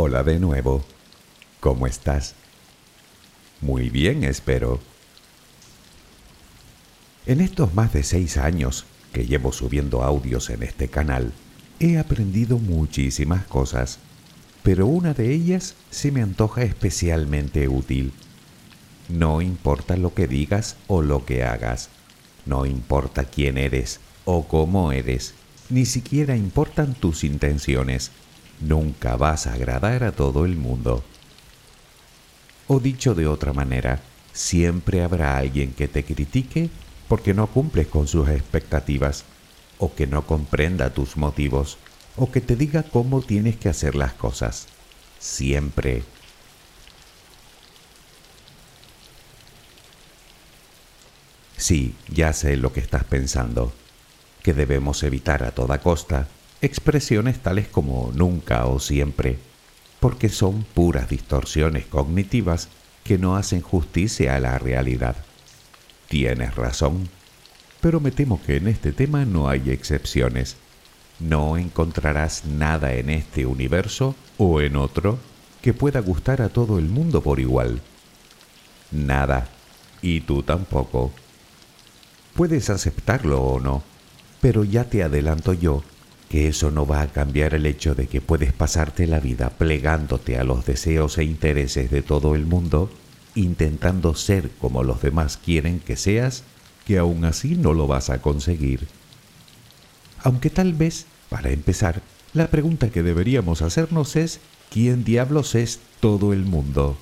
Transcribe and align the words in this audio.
Hola 0.00 0.22
de 0.22 0.38
nuevo. 0.38 0.84
¿Cómo 1.58 1.88
estás? 1.88 2.36
Muy 3.60 3.90
bien, 3.90 4.22
espero. 4.22 4.78
En 7.26 7.40
estos 7.40 7.74
más 7.74 7.92
de 7.92 8.04
seis 8.04 8.36
años 8.36 8.86
que 9.12 9.26
llevo 9.26 9.50
subiendo 9.50 10.04
audios 10.04 10.50
en 10.50 10.62
este 10.62 10.86
canal, 10.86 11.32
he 11.80 11.98
aprendido 11.98 12.58
muchísimas 12.58 13.44
cosas, 13.46 13.98
pero 14.62 14.86
una 14.86 15.14
de 15.14 15.34
ellas 15.34 15.74
se 15.90 16.12
me 16.12 16.22
antoja 16.22 16.62
especialmente 16.62 17.66
útil. 17.66 18.12
No 19.08 19.42
importa 19.42 19.96
lo 19.96 20.14
que 20.14 20.28
digas 20.28 20.76
o 20.86 21.02
lo 21.02 21.26
que 21.26 21.42
hagas, 21.42 21.88
no 22.46 22.66
importa 22.66 23.24
quién 23.24 23.58
eres 23.58 23.98
o 24.24 24.46
cómo 24.46 24.92
eres, 24.92 25.34
ni 25.70 25.86
siquiera 25.86 26.36
importan 26.36 26.94
tus 26.94 27.24
intenciones, 27.24 28.12
nunca 28.60 29.16
vas 29.16 29.46
a 29.46 29.54
agradar 29.54 30.04
a 30.04 30.12
todo 30.12 30.44
el 30.44 30.56
mundo. 30.56 31.04
O 32.66 32.80
dicho 32.80 33.14
de 33.14 33.26
otra 33.26 33.52
manera, 33.52 34.00
siempre 34.32 35.02
habrá 35.02 35.38
alguien 35.38 35.72
que 35.72 35.88
te 35.88 36.04
critique 36.04 36.70
porque 37.08 37.34
no 37.34 37.46
cumples 37.46 37.86
con 37.86 38.06
sus 38.06 38.28
expectativas, 38.28 39.24
o 39.78 39.94
que 39.94 40.06
no 40.06 40.26
comprenda 40.26 40.92
tus 40.92 41.16
motivos, 41.16 41.78
o 42.16 42.30
que 42.30 42.40
te 42.40 42.56
diga 42.56 42.82
cómo 42.82 43.22
tienes 43.22 43.56
que 43.56 43.68
hacer 43.68 43.94
las 43.94 44.12
cosas. 44.12 44.66
Siempre. 45.18 46.02
Sí, 51.56 51.94
ya 52.08 52.32
sé 52.32 52.56
lo 52.56 52.72
que 52.72 52.80
estás 52.80 53.04
pensando, 53.04 53.72
que 54.42 54.52
debemos 54.52 55.02
evitar 55.02 55.42
a 55.44 55.52
toda 55.52 55.80
costa 55.80 56.28
expresiones 56.60 57.38
tales 57.38 57.68
como 57.68 58.10
nunca 58.14 58.66
o 58.66 58.80
siempre, 58.80 59.38
porque 60.00 60.28
son 60.28 60.64
puras 60.74 61.08
distorsiones 61.08 61.86
cognitivas 61.86 62.68
que 63.04 63.18
no 63.18 63.36
hacen 63.36 63.60
justicia 63.60 64.34
a 64.34 64.40
la 64.40 64.58
realidad. 64.58 65.16
Tienes 66.08 66.54
razón, 66.56 67.08
pero 67.80 68.00
me 68.00 68.10
temo 68.10 68.40
que 68.44 68.56
en 68.56 68.68
este 68.68 68.92
tema 68.92 69.24
no 69.24 69.48
hay 69.48 69.70
excepciones. 69.70 70.56
No 71.20 71.56
encontrarás 71.56 72.44
nada 72.44 72.92
en 72.94 73.10
este 73.10 73.46
universo 73.46 74.14
o 74.36 74.60
en 74.60 74.76
otro 74.76 75.18
que 75.62 75.74
pueda 75.74 76.00
gustar 76.00 76.42
a 76.42 76.48
todo 76.48 76.78
el 76.78 76.88
mundo 76.88 77.22
por 77.22 77.40
igual. 77.40 77.80
Nada, 78.90 79.48
y 80.00 80.20
tú 80.20 80.42
tampoco. 80.42 81.12
Puedes 82.34 82.70
aceptarlo 82.70 83.42
o 83.42 83.60
no, 83.60 83.82
pero 84.40 84.64
ya 84.64 84.84
te 84.84 85.02
adelanto 85.02 85.52
yo 85.52 85.82
que 86.28 86.48
eso 86.48 86.70
no 86.70 86.86
va 86.86 87.00
a 87.00 87.08
cambiar 87.08 87.54
el 87.54 87.66
hecho 87.66 87.94
de 87.94 88.06
que 88.06 88.20
puedes 88.20 88.52
pasarte 88.52 89.06
la 89.06 89.20
vida 89.20 89.50
plegándote 89.50 90.38
a 90.38 90.44
los 90.44 90.66
deseos 90.66 91.16
e 91.18 91.24
intereses 91.24 91.90
de 91.90 92.02
todo 92.02 92.34
el 92.34 92.44
mundo, 92.44 92.90
intentando 93.34 94.14
ser 94.14 94.50
como 94.60 94.82
los 94.82 95.00
demás 95.00 95.38
quieren 95.38 95.80
que 95.80 95.96
seas, 95.96 96.44
que 96.86 96.98
aún 96.98 97.24
así 97.24 97.56
no 97.56 97.72
lo 97.72 97.86
vas 97.86 98.10
a 98.10 98.20
conseguir. 98.20 98.88
Aunque 100.22 100.50
tal 100.50 100.74
vez, 100.74 101.06
para 101.30 101.50
empezar, 101.50 102.02
la 102.34 102.48
pregunta 102.48 102.90
que 102.90 103.02
deberíamos 103.02 103.62
hacernos 103.62 104.16
es, 104.16 104.40
¿quién 104.70 105.04
diablos 105.04 105.54
es 105.54 105.80
todo 106.00 106.34
el 106.34 106.44
mundo? 106.44 106.98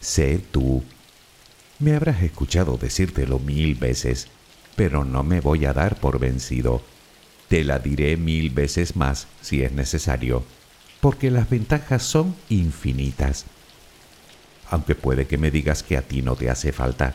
Sé 0.00 0.42
tú 0.50 0.82
me 1.80 1.96
habrás 1.96 2.22
escuchado 2.22 2.76
decírtelo 2.76 3.38
mil 3.38 3.74
veces, 3.74 4.28
pero 4.76 5.04
no 5.04 5.22
me 5.22 5.40
voy 5.40 5.64
a 5.64 5.72
dar 5.72 5.98
por 5.98 6.18
vencido. 6.18 6.82
Te 7.48 7.64
la 7.64 7.78
diré 7.78 8.16
mil 8.16 8.50
veces 8.50 8.96
más 8.96 9.26
si 9.40 9.62
es 9.62 9.72
necesario, 9.72 10.44
porque 11.00 11.30
las 11.30 11.48
ventajas 11.48 12.02
son 12.02 12.36
infinitas. 12.50 13.46
Aunque 14.68 14.94
puede 14.94 15.26
que 15.26 15.38
me 15.38 15.50
digas 15.50 15.82
que 15.82 15.96
a 15.96 16.02
ti 16.02 16.22
no 16.22 16.36
te 16.36 16.50
hace 16.50 16.70
falta, 16.72 17.14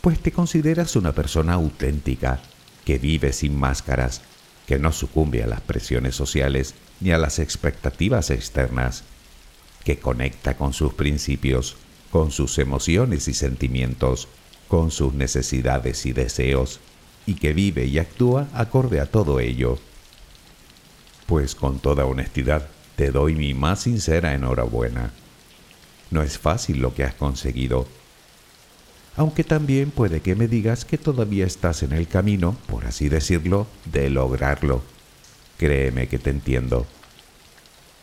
pues 0.00 0.18
te 0.20 0.32
consideras 0.32 0.96
una 0.96 1.12
persona 1.12 1.52
auténtica, 1.52 2.40
que 2.84 2.98
vive 2.98 3.34
sin 3.34 3.54
máscaras, 3.56 4.22
que 4.66 4.78
no 4.78 4.92
sucumbe 4.92 5.42
a 5.42 5.46
las 5.46 5.60
presiones 5.60 6.14
sociales 6.14 6.74
ni 7.00 7.10
a 7.10 7.18
las 7.18 7.38
expectativas 7.38 8.30
externas, 8.30 9.04
que 9.84 9.98
conecta 9.98 10.56
con 10.56 10.72
sus 10.72 10.94
principios, 10.94 11.76
con 12.10 12.30
sus 12.30 12.58
emociones 12.58 13.28
y 13.28 13.34
sentimientos, 13.34 14.28
con 14.68 14.90
sus 14.90 15.14
necesidades 15.14 16.06
y 16.06 16.12
deseos, 16.12 16.80
y 17.26 17.34
que 17.34 17.52
vive 17.52 17.84
y 17.84 17.98
actúa 17.98 18.48
acorde 18.54 19.00
a 19.00 19.06
todo 19.06 19.40
ello. 19.40 19.78
Pues 21.26 21.54
con 21.54 21.78
toda 21.78 22.06
honestidad, 22.06 22.68
te 22.96 23.10
doy 23.10 23.34
mi 23.34 23.54
más 23.54 23.80
sincera 23.80 24.34
enhorabuena. 24.34 25.12
No 26.10 26.22
es 26.22 26.38
fácil 26.38 26.78
lo 26.78 26.94
que 26.94 27.04
has 27.04 27.14
conseguido, 27.14 27.86
aunque 29.18 29.42
también 29.42 29.90
puede 29.90 30.20
que 30.20 30.36
me 30.36 30.46
digas 30.46 30.84
que 30.84 30.96
todavía 30.96 31.44
estás 31.44 31.82
en 31.82 31.92
el 31.92 32.06
camino, 32.06 32.56
por 32.68 32.86
así 32.86 33.08
decirlo, 33.08 33.66
de 33.84 34.10
lograrlo. 34.10 34.80
Créeme 35.58 36.06
que 36.06 36.20
te 36.20 36.30
entiendo. 36.30 36.86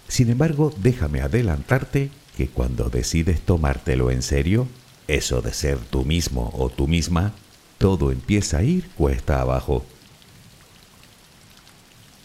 Sin 0.09 0.29
embargo, 0.29 0.73
déjame 0.75 1.21
adelantarte 1.21 2.11
que 2.35 2.47
cuando 2.47 2.89
decides 2.89 3.41
tomártelo 3.41 4.11
en 4.11 4.21
serio, 4.21 4.67
eso 5.07 5.41
de 5.41 5.53
ser 5.53 5.77
tú 5.79 6.05
mismo 6.05 6.51
o 6.53 6.69
tú 6.69 6.87
misma, 6.87 7.33
todo 7.77 8.11
empieza 8.11 8.57
a 8.57 8.63
ir 8.63 8.89
cuesta 8.91 9.41
abajo. 9.41 9.85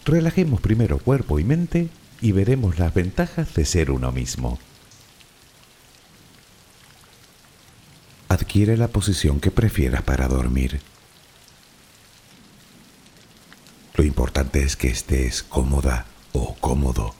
Relajemos 0.04 0.60
primero 0.60 0.98
cuerpo 0.98 1.38
y 1.38 1.44
mente 1.44 1.88
y 2.20 2.32
veremos 2.32 2.78
las 2.78 2.92
ventajas 2.92 3.54
de 3.54 3.64
ser 3.64 3.90
uno 3.90 4.12
mismo. 4.12 4.58
Adquiere 8.28 8.76
la 8.76 8.88
posición 8.88 9.40
que 9.40 9.50
prefieras 9.50 10.02
para 10.02 10.28
dormir. 10.28 10.80
Lo 13.94 14.04
importante 14.04 14.62
es 14.62 14.76
que 14.76 14.88
estés 14.88 15.42
cómoda 15.42 16.06
o 16.32 16.54
cómodo. 16.54 17.19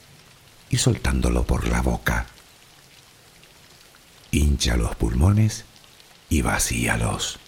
y 0.71 0.77
soltándolo 0.77 1.43
por 1.43 1.67
la 1.67 1.81
boca. 1.81 2.25
Hincha 4.31 4.77
los 4.77 4.95
pulmones 4.95 5.65
y 6.29 6.41
vacíalos. 6.41 7.39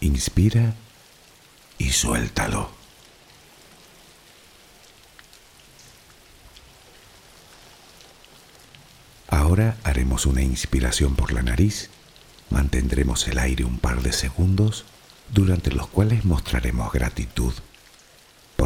Inspira 0.00 0.74
y 1.76 1.90
suéltalo. 1.90 2.70
Ahora 9.28 9.76
haremos 9.82 10.24
una 10.26 10.42
inspiración 10.42 11.16
por 11.16 11.32
la 11.32 11.42
nariz. 11.42 11.90
Mantendremos 12.50 13.26
el 13.26 13.38
aire 13.38 13.64
un 13.64 13.78
par 13.78 14.02
de 14.02 14.12
segundos 14.12 14.84
durante 15.32 15.72
los 15.72 15.88
cuales 15.88 16.24
mostraremos 16.24 16.92
gratitud 16.92 17.54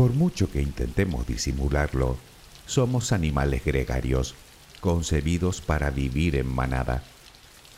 Por 0.00 0.14
mucho 0.14 0.50
que 0.50 0.62
intentemos 0.62 1.26
disimularlo, 1.26 2.16
somos 2.64 3.12
animales 3.12 3.62
gregarios, 3.62 4.34
concebidos 4.80 5.60
para 5.60 5.90
vivir 5.90 6.36
en 6.36 6.46
manada. 6.46 7.02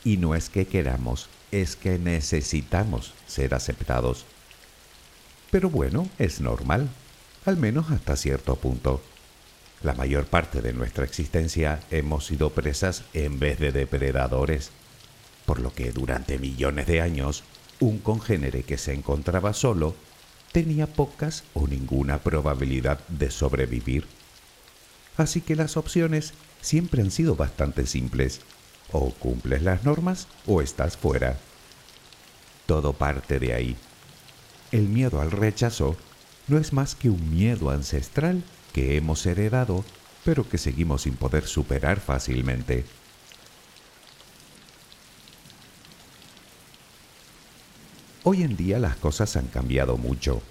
Y 0.05 0.19
no 0.19 0.37
es 0.37 0.49
que 0.49 0.69
queramos, 0.69 1.29
es 1.51 1.75
que 1.75 1.99
necesitamos 1.99 3.13
ser 3.27 3.55
aceptados. 3.55 4.25
Pero 5.51 5.69
bueno, 5.69 6.09
es 6.21 6.41
normal, 6.41 6.89
al 7.45 7.57
menos 7.57 7.91
hasta 7.91 8.15
cierto 8.15 8.55
punto. 8.55 9.03
La 9.83 9.95
mayor 9.95 10.27
parte 10.27 10.63
de 10.63 10.73
nuestra 10.73 11.05
existencia 11.05 11.81
hemos 11.91 12.27
sido 12.27 12.51
presas 12.51 13.03
en 13.15 13.41
vez 13.41 13.59
de 13.59 13.73
depredadores, 13.73 14.71
por 15.45 15.59
lo 15.59 15.75
que 15.75 15.91
durante 15.91 16.39
millones 16.39 16.87
de 16.87 17.01
años 17.01 17.43
un 17.81 17.99
congénere 17.99 18.63
que 18.63 18.79
se 18.79 18.93
encontraba 18.93 19.55
solo 19.55 19.97
tenía 20.53 20.87
pocas 20.87 21.45
o 21.55 21.67
ninguna 21.67 22.19
probabilidad 22.19 23.01
de 23.09 23.31
sobrevivir. 23.31 24.07
Así 25.17 25.41
que 25.41 25.57
las 25.57 25.77
opciones 25.77 26.35
siempre 26.61 27.03
han 27.03 27.11
sido 27.11 27.35
bastante 27.37 27.87
simples. 27.87 28.41
O 28.93 29.11
cumples 29.11 29.63
las 29.63 29.85
normas 29.85 30.29
o 30.47 30.61
estás 30.61 30.97
fuera. 30.97 31.39
Todo 32.67 32.93
parte 32.93 33.39
de 33.39 33.55
ahí. 33.55 33.77
El 34.71 34.89
miedo 34.89 35.21
al 35.21 35.31
rechazo 35.31 35.97
no 36.49 36.59
es 36.59 36.73
más 36.73 36.95
que 36.95 37.09
un 37.09 37.35
miedo 37.35 37.71
ancestral 37.71 38.43
que 38.73 38.97
hemos 38.97 39.25
heredado, 39.27 39.85
pero 40.25 40.49
que 40.49 40.59
seguimos 40.59 41.03
sin 41.03 41.15
poder 41.15 41.47
superar 41.47 42.01
fácilmente. 42.01 42.85
Hoy 48.25 48.45
en 48.45 48.57
día 48.57 48.79
las 48.79 48.95
cosas 48.95 49.35
han 49.35 49.49
cambiado 49.49 49.97
mucho, 49.97 50.43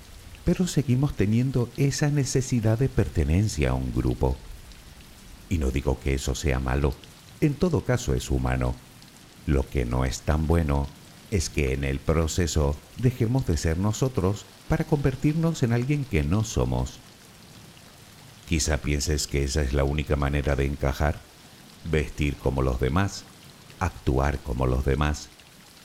pero 0.43 0.67
seguimos 0.67 1.13
teniendo 1.15 1.69
esa 1.77 2.09
necesidad 2.09 2.77
de 2.77 2.89
pertenencia 2.89 3.69
a 3.69 3.75
un 3.75 3.93
grupo. 3.93 4.35
Y 5.47 5.57
no 5.57 5.71
digo 5.71 5.97
que 5.97 6.13
eso 6.13 6.35
sea 6.35 6.59
malo, 6.59 6.93
en 7.39 7.53
todo 7.53 7.85
caso 7.85 8.13
es 8.13 8.29
humano. 8.29 8.75
Lo 9.45 9.67
que 9.69 9.85
no 9.85 10.03
es 10.03 10.19
tan 10.19 10.47
bueno 10.47 10.85
es 11.31 11.49
que 11.49 11.71
en 11.71 11.85
el 11.85 11.99
proceso 11.99 12.75
dejemos 12.97 13.47
de 13.47 13.55
ser 13.55 13.77
nosotros 13.77 14.45
para 14.67 14.83
convertirnos 14.83 15.63
en 15.63 15.71
alguien 15.71 16.03
que 16.03 16.23
no 16.23 16.43
somos. 16.43 16.99
Quizá 18.49 18.79
pienses 18.79 19.27
que 19.27 19.45
esa 19.45 19.61
es 19.61 19.71
la 19.71 19.85
única 19.85 20.17
manera 20.17 20.57
de 20.57 20.65
encajar, 20.65 21.21
vestir 21.89 22.35
como 22.35 22.63
los 22.63 22.81
demás, 22.81 23.23
actuar 23.79 24.39
como 24.39 24.67
los 24.67 24.83
demás, 24.83 25.29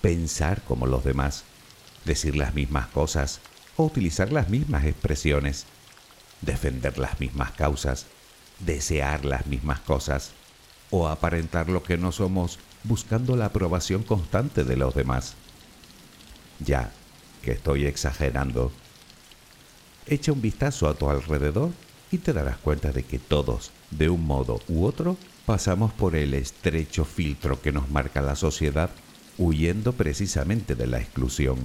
pensar 0.00 0.62
como 0.62 0.88
los 0.88 1.04
demás 1.04 1.44
decir 2.06 2.36
las 2.36 2.54
mismas 2.54 2.86
cosas 2.86 3.40
o 3.76 3.84
utilizar 3.84 4.32
las 4.32 4.48
mismas 4.48 4.84
expresiones, 4.86 5.66
defender 6.40 6.98
las 6.98 7.20
mismas 7.20 7.50
causas, 7.52 8.06
desear 8.60 9.24
las 9.24 9.46
mismas 9.46 9.80
cosas 9.80 10.30
o 10.90 11.08
aparentar 11.08 11.68
lo 11.68 11.82
que 11.82 11.98
no 11.98 12.12
somos 12.12 12.58
buscando 12.84 13.36
la 13.36 13.46
aprobación 13.46 14.02
constante 14.02 14.64
de 14.64 14.76
los 14.76 14.94
demás. 14.94 15.34
Ya 16.60 16.90
que 17.42 17.52
estoy 17.52 17.86
exagerando, 17.86 18.72
echa 20.06 20.32
un 20.32 20.40
vistazo 20.40 20.88
a 20.88 20.94
tu 20.94 21.10
alrededor 21.10 21.70
y 22.10 22.18
te 22.18 22.32
darás 22.32 22.56
cuenta 22.58 22.92
de 22.92 23.02
que 23.02 23.18
todos, 23.18 23.72
de 23.90 24.08
un 24.08 24.24
modo 24.24 24.60
u 24.68 24.84
otro, 24.84 25.16
pasamos 25.44 25.92
por 25.92 26.14
el 26.14 26.34
estrecho 26.34 27.04
filtro 27.04 27.60
que 27.60 27.72
nos 27.72 27.90
marca 27.90 28.22
la 28.22 28.36
sociedad 28.36 28.90
huyendo 29.38 29.92
precisamente 29.92 30.74
de 30.74 30.86
la 30.86 30.98
exclusión. 30.98 31.58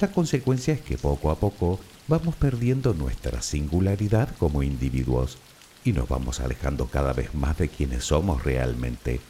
La 0.00 0.10
consecuencia 0.10 0.72
es 0.72 0.80
que 0.80 0.96
poco 0.96 1.30
a 1.30 1.36
poco 1.36 1.78
vamos 2.08 2.34
perdiendo 2.34 2.94
nuestra 2.94 3.42
singularidad 3.42 4.34
como 4.38 4.62
individuos 4.62 5.36
y 5.84 5.92
nos 5.92 6.08
vamos 6.08 6.40
alejando 6.40 6.86
cada 6.86 7.12
vez 7.12 7.34
más 7.34 7.58
de 7.58 7.68
quienes 7.68 8.04
somos 8.04 8.42
realmente. 8.42 9.20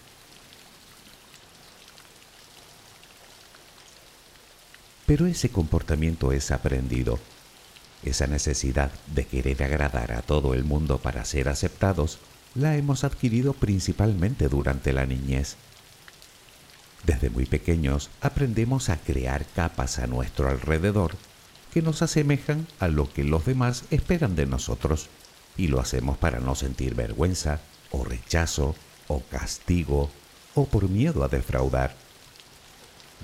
Pero 5.06 5.26
ese 5.26 5.48
comportamiento 5.48 6.30
es 6.30 6.52
aprendido. 6.52 7.18
Esa 8.04 8.28
necesidad 8.28 8.92
de 9.12 9.26
querer 9.26 9.64
agradar 9.64 10.12
a 10.12 10.22
todo 10.22 10.54
el 10.54 10.62
mundo 10.62 10.98
para 10.98 11.24
ser 11.24 11.48
aceptados 11.48 12.20
la 12.54 12.76
hemos 12.76 13.02
adquirido 13.02 13.54
principalmente 13.54 14.48
durante 14.48 14.92
la 14.92 15.04
niñez. 15.04 15.56
Desde 17.04 17.30
muy 17.30 17.46
pequeños 17.46 18.10
aprendemos 18.20 18.88
a 18.88 18.96
crear 18.96 19.46
capas 19.46 19.98
a 19.98 20.06
nuestro 20.06 20.48
alrededor 20.48 21.16
que 21.72 21.82
nos 21.82 22.02
asemejan 22.02 22.66
a 22.78 22.88
lo 22.88 23.12
que 23.12 23.24
los 23.24 23.46
demás 23.46 23.84
esperan 23.90 24.36
de 24.36 24.46
nosotros 24.46 25.08
y 25.56 25.68
lo 25.68 25.80
hacemos 25.80 26.18
para 26.18 26.40
no 26.40 26.54
sentir 26.54 26.94
vergüenza 26.94 27.60
o 27.90 28.04
rechazo 28.04 28.74
o 29.08 29.20
castigo 29.20 30.10
o 30.54 30.66
por 30.66 30.88
miedo 30.88 31.24
a 31.24 31.28
defraudar. 31.28 31.94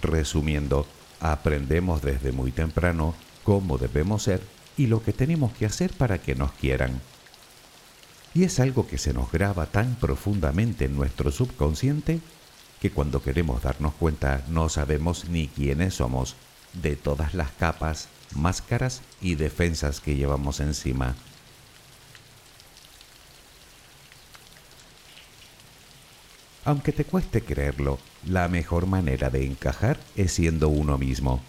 Resumiendo, 0.00 0.86
aprendemos 1.20 2.02
desde 2.02 2.32
muy 2.32 2.52
temprano 2.52 3.14
cómo 3.42 3.78
debemos 3.78 4.22
ser 4.24 4.42
y 4.76 4.86
lo 4.86 5.02
que 5.02 5.12
tenemos 5.12 5.52
que 5.52 5.66
hacer 5.66 5.92
para 5.92 6.18
que 6.18 6.34
nos 6.34 6.52
quieran. 6.52 7.00
Y 8.34 8.44
es 8.44 8.60
algo 8.60 8.86
que 8.86 8.98
se 8.98 9.14
nos 9.14 9.32
graba 9.32 9.66
tan 9.66 9.94
profundamente 9.94 10.84
en 10.84 10.94
nuestro 10.94 11.30
subconsciente 11.30 12.20
que 12.86 12.92
cuando 12.92 13.20
queremos 13.20 13.64
darnos 13.64 13.94
cuenta 13.94 14.44
no 14.46 14.68
sabemos 14.68 15.28
ni 15.28 15.48
quiénes 15.48 15.94
somos 15.94 16.36
de 16.72 16.94
todas 16.94 17.34
las 17.34 17.50
capas, 17.50 18.06
máscaras 18.32 19.02
y 19.20 19.34
defensas 19.34 19.98
que 20.00 20.14
llevamos 20.14 20.60
encima. 20.60 21.16
Aunque 26.64 26.92
te 26.92 27.04
cueste 27.04 27.40
creerlo, 27.40 27.98
la 28.24 28.46
mejor 28.46 28.86
manera 28.86 29.28
de 29.28 29.44
encajar 29.44 29.98
es 30.14 30.34
siendo 30.34 30.68
uno 30.68 30.96
mismo. 30.96 31.40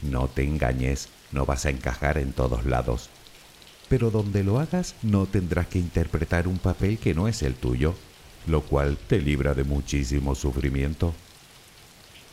No 0.00 0.28
te 0.28 0.44
engañes, 0.44 1.10
no 1.30 1.44
vas 1.44 1.66
a 1.66 1.70
encajar 1.70 2.16
en 2.16 2.32
todos 2.32 2.64
lados. 2.64 3.10
Pero 3.90 4.10
donde 4.10 4.44
lo 4.44 4.60
hagas 4.60 4.94
no 5.02 5.26
tendrás 5.26 5.66
que 5.66 5.78
interpretar 5.78 6.48
un 6.48 6.56
papel 6.56 6.96
que 6.96 7.12
no 7.12 7.28
es 7.28 7.42
el 7.42 7.54
tuyo, 7.54 7.94
lo 8.46 8.62
cual 8.62 8.96
te 8.96 9.20
libra 9.20 9.54
de 9.54 9.64
muchísimo 9.64 10.34
sufrimiento. 10.34 11.14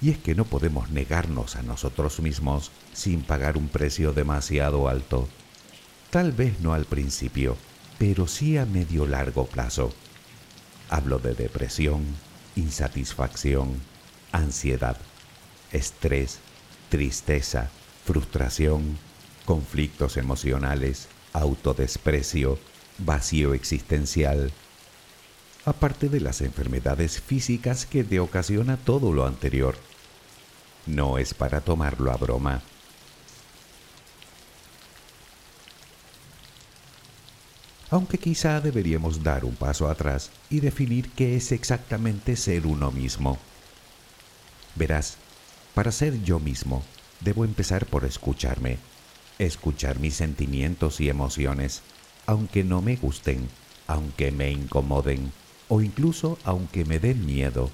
Y 0.02 0.12
es 0.12 0.18
que 0.18 0.36
no 0.36 0.46
podemos 0.46 0.90
negarnos 0.90 1.56
a 1.56 1.62
nosotros 1.62 2.20
mismos 2.20 2.72
sin 2.94 3.22
pagar 3.22 3.58
un 3.58 3.68
precio 3.68 4.14
demasiado 4.14 4.88
alto. 4.88 5.28
Tal 6.10 6.32
vez 6.32 6.60
no 6.62 6.74
al 6.74 6.86
principio, 6.86 7.58
pero 7.98 8.28
sí 8.28 8.58
a 8.58 8.66
medio 8.66 9.06
largo 9.06 9.46
plazo. 9.46 9.94
Hablo 10.90 11.20
de 11.20 11.36
depresión, 11.36 12.04
insatisfacción, 12.56 13.82
ansiedad, 14.32 14.98
estrés, 15.72 16.40
tristeza, 16.90 17.70
frustración, 18.06 18.98
conflictos 19.46 20.18
emocionales, 20.18 21.08
autodesprecio, 21.34 22.58
vacío 23.00 23.54
existencial, 23.54 24.52
aparte 25.70 26.10
de 26.10 26.20
las 26.20 26.42
enfermedades 26.42 27.22
físicas 27.22 27.86
que 27.86 28.04
te 28.04 28.20
ocasiona 28.20 28.78
todo 28.78 29.14
lo 29.14 29.26
anterior. 29.26 29.76
No 30.86 31.18
es 31.18 31.34
para 31.34 31.62
tomarlo 31.62 32.12
a 32.12 32.18
broma. 32.18 32.62
aunque 37.92 38.18
quizá 38.20 38.62
deberíamos 38.62 39.24
dar 39.24 39.46
un 39.46 39.56
paso 39.56 39.90
atrás 39.90 40.30
y 40.50 40.60
definir 40.60 41.10
qué 41.10 41.36
es 41.36 41.52
exactamente 41.52 42.36
ser 42.36 42.68
uno 42.68 42.92
mismo. 42.92 43.40
Verás, 44.76 45.18
para 45.74 45.92
ser 45.92 46.22
yo 46.24 46.40
mismo, 46.40 46.84
debo 47.20 47.46
empezar 47.46 47.86
por 47.86 48.06
escucharme, 48.06 48.78
escuchar 49.40 50.00
mis 50.00 50.16
sentimientos 50.16 51.02
y 51.02 51.10
emociones, 51.10 51.82
aunque 52.28 52.64
no 52.64 52.82
me 52.82 52.96
gusten, 52.96 53.50
aunque 53.88 54.32
me 54.32 54.52
incomoden 54.52 55.32
o 55.70 55.82
incluso 55.82 56.38
aunque 56.44 56.84
me 56.84 57.00
den 57.00 57.26
miedo. 57.26 57.72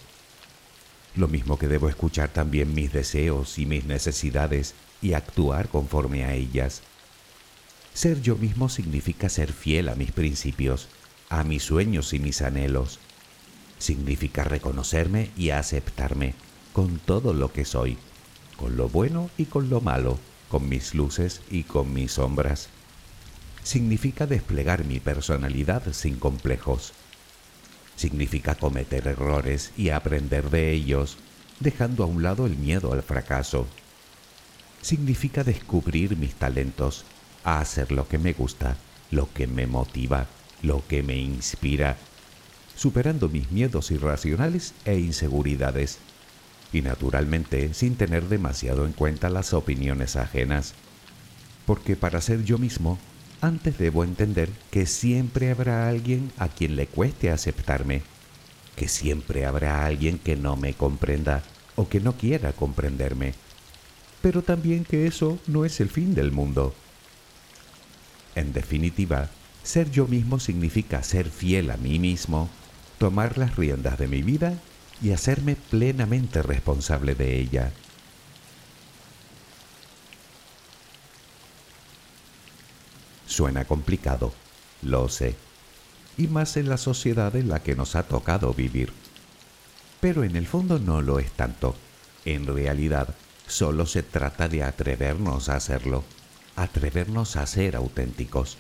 Lo 1.16 1.28
mismo 1.28 1.58
que 1.58 1.68
debo 1.68 1.90
escuchar 1.90 2.30
también 2.30 2.76
mis 2.76 2.92
deseos 2.92 3.58
y 3.58 3.66
mis 3.66 3.86
necesidades 3.86 4.76
y 5.02 5.14
actuar 5.14 5.70
conforme 5.70 6.26
a 6.26 6.34
ellas. 6.34 6.82
Ser 7.94 8.22
yo 8.22 8.36
mismo 8.36 8.68
significa 8.68 9.30
ser 9.30 9.54
fiel 9.54 9.88
a 9.88 9.96
mis 9.96 10.12
principios, 10.12 10.90
a 11.30 11.46
mis 11.46 11.64
sueños 11.64 12.14
y 12.14 12.20
mis 12.20 12.42
anhelos. 12.42 13.00
Significa 13.80 14.44
reconocerme 14.44 15.32
y 15.38 15.52
aceptarme 15.52 16.34
con 16.74 17.00
todo 17.00 17.34
lo 17.34 17.54
que 17.54 17.64
soy, 17.64 17.98
con 18.58 18.76
lo 18.76 18.90
bueno 18.90 19.30
y 19.38 19.46
con 19.46 19.70
lo 19.70 19.80
malo, 19.80 20.20
con 20.50 20.68
mis 20.68 20.94
luces 20.94 21.42
y 21.50 21.64
con 21.64 21.94
mis 21.94 22.14
sombras. 22.14 22.68
Significa 23.64 24.28
desplegar 24.28 24.84
mi 24.84 25.00
personalidad 25.00 25.94
sin 25.94 26.18
complejos. 26.18 26.94
Significa 27.96 28.56
cometer 28.56 29.08
errores 29.08 29.72
y 29.78 29.90
aprender 29.90 30.50
de 30.50 30.72
ellos, 30.72 31.18
dejando 31.60 32.04
a 32.04 32.08
un 32.08 32.24
lado 32.24 32.46
el 32.46 32.58
miedo 32.58 32.94
al 32.94 33.04
fracaso. 33.04 33.68
Significa 34.82 35.44
descubrir 35.44 36.18
mis 36.18 36.36
talentos 36.36 37.06
hacer 37.46 37.92
lo 37.92 38.08
que 38.08 38.18
me 38.18 38.34
gusta, 38.34 38.76
lo 39.12 39.32
que 39.32 39.48
me 39.48 39.68
motiva, 39.68 40.28
lo 40.62 40.86
que 40.88 41.04
me 41.04 41.16
inspira, 41.18 41.96
superando 42.76 43.30
mis 43.30 43.52
miedos 43.52 43.92
irracionales 43.92 44.74
e 44.84 44.98
inseguridades, 44.98 46.00
y 46.74 46.82
naturalmente 46.82 47.74
sin 47.74 47.96
tener 47.96 48.28
demasiado 48.28 48.86
en 48.86 48.92
cuenta 48.92 49.30
las 49.30 49.54
opiniones 49.54 50.16
ajenas, 50.16 50.74
porque 51.66 51.96
para 51.96 52.20
ser 52.20 52.44
yo 52.44 52.58
mismo, 52.58 52.98
antes 53.46 53.78
debo 53.78 54.04
entender 54.04 54.50
que 54.72 54.86
siempre 54.86 55.52
habrá 55.52 55.88
alguien 55.88 56.32
a 56.38 56.48
quien 56.48 56.76
le 56.76 56.88
cueste 56.88 57.32
aceptarme, 57.32 58.02
que 58.76 58.88
siempre 58.88 59.46
habrá 59.46 59.86
alguien 59.86 60.20
que 60.20 60.36
no 60.36 60.56
me 60.56 60.74
comprenda 60.74 61.44
o 61.76 61.88
que 61.88 62.00
no 62.00 62.14
quiera 62.14 62.54
comprenderme, 62.54 63.34
pero 64.22 64.42
también 64.42 64.84
que 64.84 65.08
eso 65.08 65.40
no 65.48 65.66
es 65.66 65.80
el 65.80 65.90
fin 65.90 66.16
del 66.16 66.32
mundo 66.32 66.74
en 68.36 68.52
definitiva, 68.52 69.30
ser 69.64 69.90
yo 69.90 70.08
mismo 70.08 70.40
significa 70.40 71.02
ser 71.04 71.30
fiel 71.30 71.72
a 71.72 71.78
mí 71.78 72.00
mismo, 72.00 72.50
tomar 72.98 73.38
las 73.38 73.56
riendas 73.56 73.98
de 73.98 74.08
mi 74.08 74.22
vida 74.22 74.60
y 75.02 75.12
hacerme 75.12 75.56
plenamente 75.56 76.42
responsable 76.42 77.16
de 77.16 77.40
ella. 77.40 77.72
Suena 83.36 83.66
complicado, 83.66 84.32
lo 84.82 85.10
sé, 85.10 85.36
y 86.18 86.28
más 86.28 86.56
en 86.56 86.70
la 86.70 86.78
sociedad 86.78 87.36
en 87.36 87.50
la 87.50 87.62
que 87.62 87.76
nos 87.76 87.98
ha 87.98 88.04
tocado 88.04 88.54
vivir. 88.54 88.94
Pero 90.00 90.24
en 90.24 90.38
el 90.38 90.48
fondo 90.48 90.80
no 90.80 91.02
lo 91.02 91.20
es 91.20 91.32
tanto. 91.32 91.76
En 92.24 92.48
realidad, 92.48 93.14
solo 93.46 93.88
se 93.88 94.04
trata 94.04 94.48
de 94.48 94.64
atrevernos 94.64 95.50
a 95.50 95.58
hacerlo 95.58 96.06
atrevernos 96.56 97.36
a 97.36 97.46
ser 97.46 97.76
auténticos. 97.76 98.58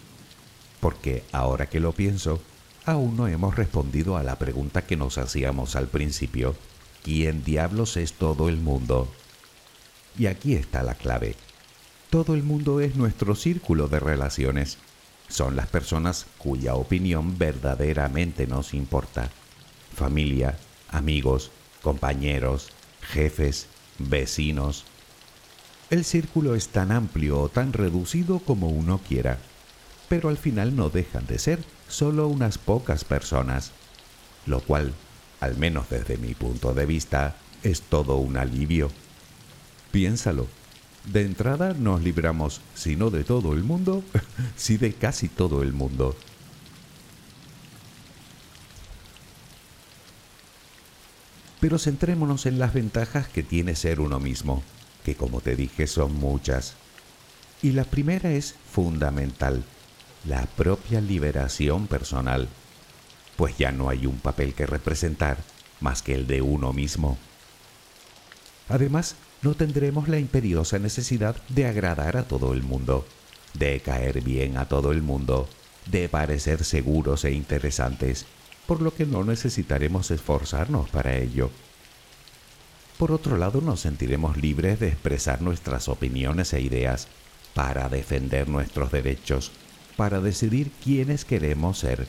Porque 0.81 1.23
ahora 1.31 1.67
que 1.67 1.79
lo 1.79 1.93
pienso, 1.93 2.41
aún 2.85 3.15
no 3.15 3.29
hemos 3.29 3.55
respondido 3.55 4.17
a 4.17 4.23
la 4.23 4.37
pregunta 4.37 4.85
que 4.85 4.97
nos 4.97 5.17
hacíamos 5.17 5.77
al 5.77 5.87
principio. 5.87 6.53
¿Quién 7.01 7.45
diablos 7.45 7.95
es 7.95 8.11
todo 8.11 8.49
el 8.49 8.57
mundo? 8.57 9.09
Y 10.17 10.25
aquí 10.25 10.55
está 10.55 10.83
la 10.83 10.95
clave. 10.95 11.37
Todo 12.15 12.33
el 12.33 12.43
mundo 12.43 12.79
es 12.79 12.95
nuestro 12.95 13.35
círculo 13.35 13.89
de 13.89 13.99
relaciones. 13.99 14.77
Son 15.27 15.57
las 15.57 15.67
personas 15.67 16.27
cuya 16.37 16.75
opinión 16.75 17.37
verdaderamente 17.37 18.47
nos 18.47 18.73
importa. 18.73 19.29
Familia, 19.93 20.57
amigos, 20.87 21.51
compañeros, 21.81 22.69
jefes, 23.01 23.67
vecinos, 23.99 24.85
el 25.89 26.05
círculo 26.05 26.55
es 26.55 26.69
tan 26.69 26.93
amplio 26.93 27.37
o 27.41 27.49
tan 27.49 27.73
reducido 27.73 28.39
como 28.39 28.69
uno 28.69 29.01
quiera, 29.05 29.37
pero 30.07 30.29
al 30.29 30.37
final 30.37 30.77
no 30.77 30.89
dejan 30.89 31.25
de 31.25 31.37
ser 31.37 31.65
solo 31.89 32.29
unas 32.29 32.57
pocas 32.57 33.03
personas, 33.03 33.73
lo 34.45 34.61
cual, 34.61 34.93
al 35.41 35.57
menos 35.57 35.89
desde 35.89 36.15
mi 36.15 36.33
punto 36.33 36.73
de 36.73 36.85
vista, 36.85 37.35
es 37.61 37.81
todo 37.81 38.15
un 38.15 38.37
alivio. 38.37 38.89
Piénsalo, 39.91 40.47
de 41.11 41.21
entrada 41.21 41.73
nos 41.73 42.01
libramos, 42.01 42.61
si 42.73 42.95
no 42.95 43.09
de 43.09 43.23
todo 43.23 43.53
el 43.53 43.63
mundo, 43.63 44.03
si 44.55 44.77
de 44.77 44.93
casi 44.93 45.27
todo 45.27 45.61
el 45.63 45.73
mundo. 45.73 46.15
Pero 51.59 51.79
centrémonos 51.79 52.45
en 52.45 52.59
las 52.59 52.73
ventajas 52.73 53.27
que 53.27 53.43
tiene 53.43 53.75
ser 53.75 53.99
uno 53.99 54.19
mismo 54.19 54.63
que 55.05 55.15
como 55.15 55.39
te 55.39 55.55
dije 55.55 55.87
son 55.87 56.15
muchas. 56.15 56.73
Y 57.61 57.71
la 57.71 57.85
primera 57.85 58.31
es 58.31 58.55
fundamental, 58.69 59.63
la 60.25 60.45
propia 60.47 60.99
liberación 60.99 61.87
personal, 61.87 62.49
pues 63.37 63.57
ya 63.57 63.71
no 63.71 63.89
hay 63.89 64.07
un 64.07 64.17
papel 64.17 64.53
que 64.53 64.65
representar 64.65 65.37
más 65.79 66.01
que 66.01 66.15
el 66.15 66.25
de 66.27 66.41
uno 66.41 66.73
mismo. 66.73 67.17
Además, 68.67 69.15
no 69.41 69.53
tendremos 69.53 70.07
la 70.07 70.19
imperiosa 70.19 70.79
necesidad 70.79 71.35
de 71.49 71.65
agradar 71.65 72.17
a 72.17 72.23
todo 72.23 72.53
el 72.53 72.63
mundo, 72.63 73.05
de 73.53 73.79
caer 73.79 74.21
bien 74.21 74.57
a 74.57 74.67
todo 74.67 74.91
el 74.91 75.01
mundo, 75.01 75.47
de 75.85 76.09
parecer 76.09 76.63
seguros 76.63 77.25
e 77.25 77.31
interesantes, 77.31 78.25
por 78.65 78.81
lo 78.81 78.93
que 78.93 79.05
no 79.05 79.23
necesitaremos 79.23 80.09
esforzarnos 80.11 80.89
para 80.89 81.15
ello. 81.17 81.51
Por 82.97 83.11
otro 83.11 83.37
lado, 83.37 83.61
nos 83.61 83.81
sentiremos 83.81 84.37
libres 84.37 84.79
de 84.79 84.87
expresar 84.87 85.41
nuestras 85.41 85.89
opiniones 85.89 86.53
e 86.53 86.61
ideas 86.61 87.07
para 87.53 87.87
defender 87.89 88.47
nuestros 88.47 88.91
derechos, 88.91 89.51
para 89.95 90.21
decidir 90.21 90.71
quiénes 90.83 91.23
queremos 91.25 91.79
ser, 91.79 92.07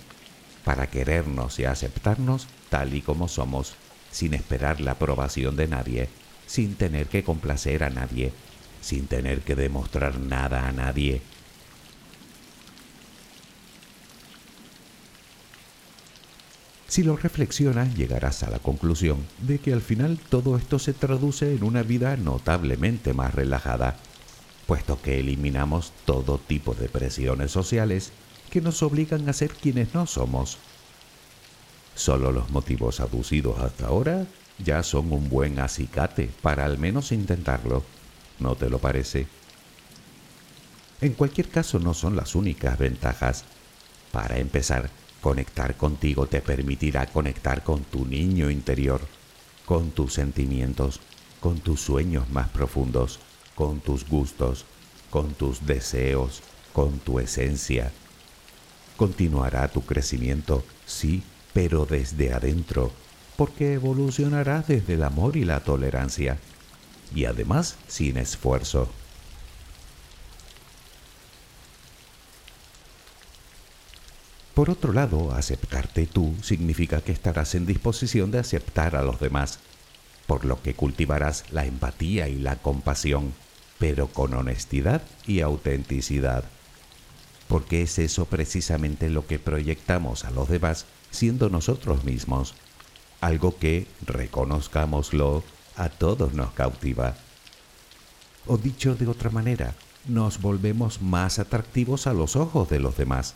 para 0.64 0.88
querernos 0.88 1.58
y 1.58 1.64
aceptarnos 1.64 2.46
tal 2.70 2.94
y 2.94 3.02
como 3.02 3.28
somos, 3.28 3.74
sin 4.10 4.34
esperar 4.34 4.80
la 4.80 4.92
aprobación 4.92 5.56
de 5.56 5.68
nadie 5.68 6.08
sin 6.46 6.74
tener 6.76 7.08
que 7.08 7.24
complacer 7.24 7.84
a 7.84 7.90
nadie, 7.90 8.32
sin 8.80 9.06
tener 9.06 9.40
que 9.40 9.54
demostrar 9.54 10.18
nada 10.18 10.68
a 10.68 10.72
nadie. 10.72 11.22
Si 16.88 17.02
lo 17.02 17.16
reflexionas, 17.16 17.94
llegarás 17.94 18.42
a 18.42 18.48
la 18.48 18.58
conclusión 18.58 19.26
de 19.40 19.58
que 19.58 19.72
al 19.72 19.82
final 19.82 20.18
todo 20.30 20.56
esto 20.56 20.78
se 20.78 20.94
traduce 20.94 21.54
en 21.54 21.64
una 21.64 21.82
vida 21.82 22.16
notablemente 22.16 23.12
más 23.12 23.34
relajada, 23.34 23.96
puesto 24.66 25.02
que 25.02 25.18
eliminamos 25.18 25.92
todo 26.04 26.38
tipo 26.38 26.74
de 26.74 26.88
presiones 26.88 27.50
sociales 27.50 28.12
que 28.50 28.60
nos 28.60 28.82
obligan 28.82 29.28
a 29.28 29.32
ser 29.32 29.50
quienes 29.50 29.94
no 29.94 30.06
somos. 30.06 30.58
Solo 31.94 32.30
los 32.30 32.50
motivos 32.50 33.00
aducidos 33.00 33.58
hasta 33.60 33.88
ahora 33.88 34.26
ya 34.58 34.82
son 34.82 35.12
un 35.12 35.28
buen 35.28 35.58
acicate 35.58 36.30
para 36.42 36.64
al 36.64 36.78
menos 36.78 37.12
intentarlo. 37.12 37.84
¿No 38.38 38.56
te 38.56 38.68
lo 38.68 38.78
parece? 38.78 39.26
En 41.00 41.12
cualquier 41.12 41.48
caso 41.48 41.78
no 41.78 41.94
son 41.94 42.16
las 42.16 42.34
únicas 42.34 42.78
ventajas. 42.78 43.44
Para 44.12 44.38
empezar, 44.38 44.90
conectar 45.20 45.76
contigo 45.76 46.26
te 46.26 46.40
permitirá 46.40 47.06
conectar 47.06 47.62
con 47.62 47.82
tu 47.84 48.06
niño 48.06 48.50
interior, 48.50 49.00
con 49.66 49.90
tus 49.90 50.14
sentimientos, 50.14 51.00
con 51.40 51.60
tus 51.60 51.80
sueños 51.80 52.30
más 52.30 52.48
profundos, 52.48 53.18
con 53.54 53.80
tus 53.80 54.08
gustos, 54.08 54.64
con 55.10 55.34
tus 55.34 55.66
deseos, 55.66 56.42
con 56.72 56.98
tu 56.98 57.20
esencia. 57.20 57.92
Continuará 58.96 59.68
tu 59.68 59.82
crecimiento, 59.82 60.64
sí, 60.86 61.22
pero 61.52 61.86
desde 61.86 62.32
adentro, 62.32 62.92
porque 63.36 63.74
evolucionará 63.74 64.64
desde 64.66 64.94
el 64.94 65.02
amor 65.02 65.36
y 65.36 65.44
la 65.44 65.60
tolerancia, 65.60 66.38
y 67.14 67.26
además 67.26 67.76
sin 67.86 68.16
esfuerzo. 68.16 68.88
Por 74.54 74.70
otro 74.70 74.94
lado, 74.94 75.32
aceptarte 75.32 76.06
tú 76.06 76.34
significa 76.42 77.02
que 77.02 77.12
estarás 77.12 77.54
en 77.54 77.66
disposición 77.66 78.30
de 78.30 78.38
aceptar 78.38 78.96
a 78.96 79.02
los 79.02 79.20
demás, 79.20 79.58
por 80.26 80.46
lo 80.46 80.62
que 80.62 80.74
cultivarás 80.74 81.44
la 81.52 81.66
empatía 81.66 82.28
y 82.28 82.36
la 82.38 82.56
compasión, 82.56 83.34
pero 83.78 84.08
con 84.08 84.32
honestidad 84.32 85.02
y 85.26 85.40
autenticidad. 85.40 86.44
Porque 87.48 87.82
es 87.82 87.98
eso 87.98 88.24
precisamente 88.24 89.10
lo 89.10 89.26
que 89.26 89.38
proyectamos 89.38 90.24
a 90.24 90.30
los 90.30 90.48
demás 90.48 90.86
siendo 91.10 91.50
nosotros 91.50 92.04
mismos 92.04 92.54
algo 93.26 93.58
que, 93.58 93.86
reconozcámoslo, 94.06 95.42
a 95.76 95.88
todos 95.88 96.32
nos 96.32 96.52
cautiva. 96.52 97.16
O 98.46 98.56
dicho 98.56 98.94
de 98.94 99.08
otra 99.08 99.30
manera, 99.30 99.74
nos 100.06 100.40
volvemos 100.40 101.02
más 101.02 101.40
atractivos 101.40 102.06
a 102.06 102.12
los 102.12 102.36
ojos 102.36 102.68
de 102.68 102.78
los 102.78 102.96
demás. 102.96 103.34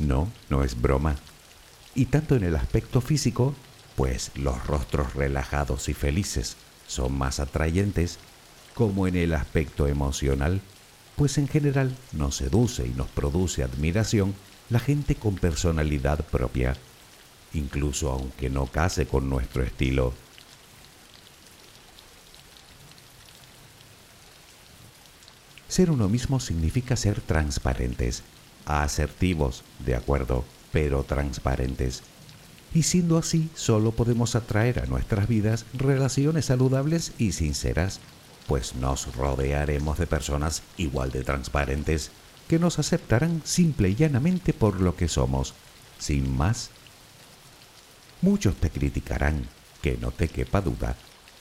No, 0.00 0.28
no 0.50 0.64
es 0.64 0.80
broma. 0.80 1.16
Y 1.94 2.06
tanto 2.06 2.34
en 2.34 2.42
el 2.42 2.56
aspecto 2.56 3.00
físico, 3.00 3.54
pues 3.94 4.32
los 4.34 4.66
rostros 4.66 5.14
relajados 5.14 5.88
y 5.88 5.94
felices 5.94 6.56
son 6.88 7.16
más 7.16 7.38
atrayentes, 7.38 8.18
como 8.74 9.06
en 9.06 9.16
el 9.16 9.34
aspecto 9.34 9.86
emocional, 9.86 10.60
pues 11.14 11.38
en 11.38 11.48
general 11.48 11.96
nos 12.12 12.36
seduce 12.36 12.86
y 12.86 12.90
nos 12.90 13.06
produce 13.06 13.62
admiración 13.62 14.34
la 14.68 14.80
gente 14.80 15.14
con 15.14 15.36
personalidad 15.36 16.24
propia 16.26 16.76
incluso 17.56 18.10
aunque 18.10 18.50
no 18.50 18.66
case 18.66 19.06
con 19.06 19.28
nuestro 19.28 19.62
estilo. 19.62 20.12
Ser 25.68 25.90
uno 25.90 26.08
mismo 26.08 26.40
significa 26.40 26.96
ser 26.96 27.20
transparentes, 27.20 28.22
asertivos, 28.64 29.62
de 29.84 29.94
acuerdo, 29.94 30.44
pero 30.72 31.02
transparentes. 31.02 32.02
Y 32.72 32.84
siendo 32.84 33.18
así, 33.18 33.50
solo 33.54 33.92
podemos 33.92 34.36
atraer 34.36 34.80
a 34.80 34.86
nuestras 34.86 35.28
vidas 35.28 35.66
relaciones 35.74 36.46
saludables 36.46 37.12
y 37.18 37.32
sinceras, 37.32 38.00
pues 38.46 38.74
nos 38.76 39.14
rodearemos 39.16 39.98
de 39.98 40.06
personas 40.06 40.62
igual 40.76 41.10
de 41.10 41.24
transparentes 41.24 42.10
que 42.48 42.58
nos 42.58 42.78
aceptarán 42.78 43.42
simple 43.44 43.90
y 43.90 43.96
llanamente 43.96 44.52
por 44.52 44.80
lo 44.80 44.94
que 44.96 45.08
somos, 45.08 45.54
sin 45.98 46.36
más 46.36 46.70
Muchos 48.26 48.56
te 48.56 48.70
criticarán, 48.70 49.46
que 49.80 49.96
no 49.98 50.10
te 50.10 50.26
quepa 50.26 50.60
duda, 50.60 50.96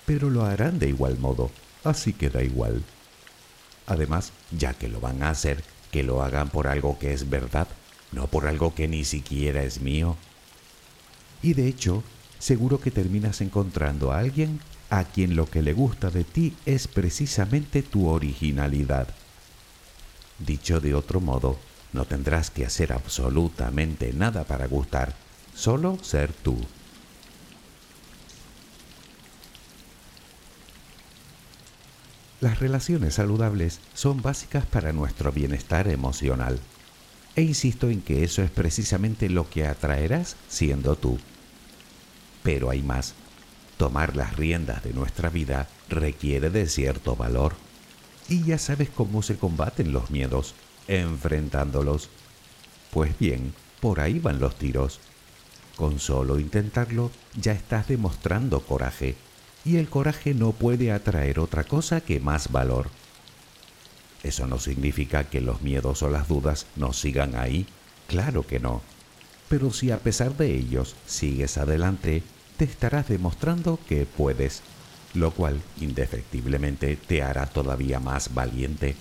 pero 0.05 0.29
lo 0.29 0.45
harán 0.45 0.77
de 0.77 0.87
igual 0.87 1.17
modo, 1.17 1.49
así 1.83 2.13
que 2.13 2.29
da 2.29 2.43
igual. 2.43 2.83
Además, 3.87 4.33
ya 4.51 4.75
que 4.75 4.87
lo 4.87 4.99
van 4.99 5.23
a 5.23 5.31
hacer, 5.31 5.63
que 5.89 6.03
lo 6.03 6.21
hagan 6.21 6.49
por 6.49 6.67
algo 6.67 6.99
que 6.99 7.11
es 7.11 7.27
verdad, 7.27 7.67
no 8.11 8.27
por 8.27 8.45
algo 8.45 8.75
que 8.75 8.87
ni 8.87 9.03
siquiera 9.03 9.63
es 9.63 9.81
mío. 9.81 10.15
Y 11.41 11.55
de 11.55 11.67
hecho, 11.67 12.03
seguro 12.37 12.79
que 12.79 12.91
terminas 12.91 13.41
encontrando 13.41 14.11
a 14.11 14.19
alguien 14.19 14.59
a 14.91 15.05
quien 15.05 15.35
lo 15.35 15.49
que 15.49 15.63
le 15.63 15.73
gusta 15.73 16.11
de 16.11 16.23
ti 16.23 16.55
es 16.67 16.87
precisamente 16.87 17.81
tu 17.81 18.09
originalidad. 18.09 19.07
Dicho 20.37 20.79
de 20.81 20.93
otro 20.93 21.19
modo, 21.19 21.57
no 21.93 22.05
tendrás 22.05 22.51
que 22.51 22.63
hacer 22.63 22.93
absolutamente 22.93 24.13
nada 24.13 24.43
para 24.43 24.67
gustar, 24.67 25.15
Solo 25.55 25.97
ser 26.03 26.33
tú. 26.33 26.57
Las 32.41 32.59
relaciones 32.59 33.13
saludables 33.13 33.79
son 33.93 34.21
básicas 34.21 34.65
para 34.65 34.91
nuestro 34.91 35.31
bienestar 35.31 35.87
emocional. 35.87 36.59
E 37.35 37.41
insisto 37.41 37.89
en 37.89 38.01
que 38.01 38.23
eso 38.23 38.43
es 38.43 38.51
precisamente 38.51 39.29
lo 39.29 39.49
que 39.49 39.65
atraerás 39.65 40.35
siendo 40.49 40.95
tú. 40.95 41.17
Pero 42.43 42.69
hay 42.69 42.81
más. 42.81 43.13
Tomar 43.77 44.15
las 44.15 44.35
riendas 44.35 44.83
de 44.83 44.93
nuestra 44.93 45.29
vida 45.29 45.67
requiere 45.89 46.49
de 46.49 46.67
cierto 46.67 47.15
valor. 47.15 47.55
Y 48.27 48.43
ya 48.43 48.57
sabes 48.57 48.89
cómo 48.89 49.21
se 49.21 49.37
combaten 49.37 49.91
los 49.91 50.11
miedos, 50.11 50.55
enfrentándolos. 50.87 52.09
Pues 52.91 53.17
bien, 53.17 53.53
por 53.79 53.99
ahí 53.99 54.19
van 54.19 54.39
los 54.39 54.55
tiros. 54.57 54.99
Con 55.75 55.99
solo 55.99 56.39
intentarlo 56.39 57.11
ya 57.39 57.51
estás 57.51 57.87
demostrando 57.87 58.61
coraje, 58.61 59.15
y 59.65 59.77
el 59.77 59.89
coraje 59.89 60.33
no 60.33 60.51
puede 60.51 60.91
atraer 60.91 61.39
otra 61.39 61.63
cosa 61.63 62.01
que 62.01 62.19
más 62.19 62.51
valor. 62.51 62.89
Eso 64.23 64.47
no 64.47 64.59
significa 64.59 65.25
que 65.25 65.41
los 65.41 65.61
miedos 65.61 66.03
o 66.03 66.09
las 66.09 66.27
dudas 66.27 66.67
no 66.75 66.93
sigan 66.93 67.35
ahí, 67.35 67.65
claro 68.07 68.45
que 68.45 68.59
no. 68.59 68.81
Pero 69.49 69.71
si 69.71 69.91
a 69.91 69.99
pesar 69.99 70.37
de 70.37 70.55
ellos 70.55 70.95
sigues 71.05 71.57
adelante, 71.57 72.23
te 72.57 72.65
estarás 72.65 73.07
demostrando 73.07 73.79
que 73.87 74.05
puedes, 74.05 74.61
lo 75.13 75.31
cual 75.31 75.61
indefectiblemente 75.81 76.95
te 76.95 77.21
hará 77.21 77.45
todavía 77.47 77.99
más 77.99 78.33
valiente. 78.33 78.95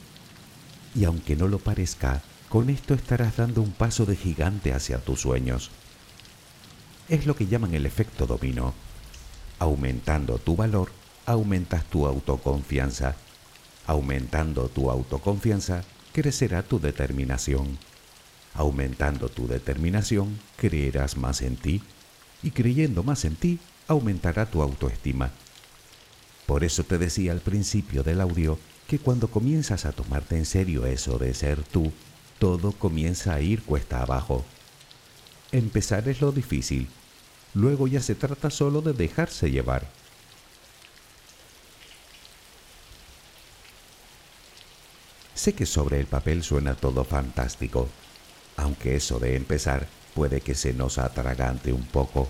Y 0.94 1.04
aunque 1.04 1.36
no 1.36 1.48
lo 1.48 1.58
parezca, 1.58 2.22
con 2.48 2.70
esto 2.70 2.94
estarás 2.94 3.36
dando 3.36 3.62
un 3.62 3.72
paso 3.72 4.06
de 4.06 4.16
gigante 4.16 4.72
hacia 4.72 4.98
tus 4.98 5.20
sueños 5.20 5.70
es 7.08 7.26
lo 7.26 7.36
que 7.36 7.46
llaman 7.46 7.74
el 7.74 7.86
efecto 7.86 8.26
dominó. 8.26 8.74
Aumentando 9.64 10.36
tu 10.36 10.56
valor, 10.56 10.90
aumentas 11.24 11.86
tu 11.86 12.04
autoconfianza. 12.04 13.16
Aumentando 13.86 14.68
tu 14.68 14.90
autoconfianza, 14.90 15.84
crecerá 16.12 16.62
tu 16.62 16.78
determinación. 16.78 17.78
Aumentando 18.52 19.30
tu 19.30 19.46
determinación, 19.46 20.38
creerás 20.58 21.16
más 21.16 21.40
en 21.40 21.56
ti. 21.56 21.80
Y 22.42 22.50
creyendo 22.50 23.02
más 23.02 23.24
en 23.24 23.36
ti, 23.36 23.58
aumentará 23.88 24.44
tu 24.44 24.60
autoestima. 24.60 25.30
Por 26.44 26.62
eso 26.62 26.84
te 26.84 26.98
decía 26.98 27.32
al 27.32 27.40
principio 27.40 28.02
del 28.02 28.20
audio 28.20 28.58
que 28.86 28.98
cuando 28.98 29.28
comienzas 29.28 29.86
a 29.86 29.92
tomarte 29.92 30.36
en 30.36 30.44
serio 30.44 30.84
eso 30.84 31.16
de 31.16 31.32
ser 31.32 31.62
tú, 31.62 31.90
todo 32.38 32.72
comienza 32.72 33.32
a 33.32 33.40
ir 33.40 33.62
cuesta 33.62 34.02
abajo. 34.02 34.44
Empezar 35.52 36.06
es 36.06 36.20
lo 36.20 36.32
difícil, 36.32 36.86
luego 37.54 37.86
ya 37.86 38.00
se 38.00 38.14
trata 38.14 38.50
solo 38.50 38.82
de 38.82 38.92
dejarse 38.92 39.50
llevar. 39.50 39.88
Sé 45.34 45.54
que 45.54 45.66
sobre 45.66 46.00
el 46.00 46.06
papel 46.06 46.42
suena 46.42 46.74
todo 46.74 47.04
fantástico, 47.04 47.88
aunque 48.56 48.96
eso 48.96 49.18
de 49.18 49.36
empezar 49.36 49.86
puede 50.14 50.40
que 50.40 50.54
se 50.54 50.72
nos 50.72 50.98
atragante 50.98 51.72
un 51.72 51.84
poco. 51.84 52.28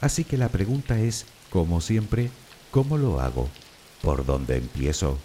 Así 0.00 0.24
que 0.24 0.36
la 0.36 0.48
pregunta 0.48 0.98
es, 0.98 1.26
como 1.50 1.80
siempre, 1.80 2.30
¿cómo 2.70 2.96
lo 2.96 3.20
hago? 3.20 3.48
¿Por 4.02 4.24
dónde 4.24 4.56
empiezo? 4.56 5.18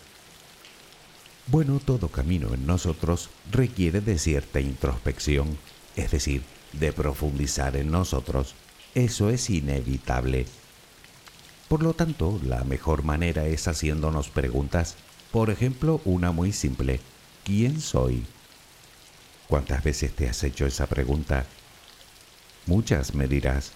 Bueno, 1.47 1.79
todo 1.83 2.07
camino 2.07 2.53
en 2.53 2.65
nosotros 2.65 3.29
requiere 3.51 4.01
de 4.01 4.17
cierta 4.17 4.59
introspección, 4.59 5.57
es 5.95 6.11
decir, 6.11 6.43
de 6.73 6.93
profundizar 6.93 7.75
en 7.75 7.91
nosotros. 7.91 8.55
Eso 8.93 9.29
es 9.29 9.49
inevitable. 9.49 10.45
Por 11.69 11.81
lo 11.81 11.93
tanto, 11.93 12.41
la 12.43 12.65
mejor 12.65 13.03
manera 13.03 13.47
es 13.47 13.69
haciéndonos 13.69 14.29
preguntas. 14.29 14.95
Por 15.31 15.49
ejemplo, 15.49 16.01
una 16.03 16.33
muy 16.33 16.51
simple. 16.51 16.99
¿Quién 17.45 17.79
soy? 17.79 18.25
¿Cuántas 19.47 19.81
veces 19.81 20.13
te 20.13 20.27
has 20.27 20.43
hecho 20.43 20.65
esa 20.65 20.87
pregunta? 20.87 21.45
Muchas, 22.65 23.15
me 23.15 23.29
dirás. 23.29 23.71